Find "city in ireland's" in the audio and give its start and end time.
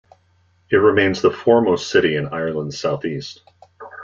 1.91-2.79